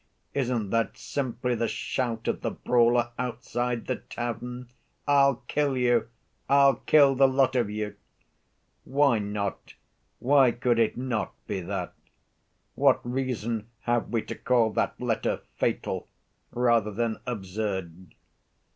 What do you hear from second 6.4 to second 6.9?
I'll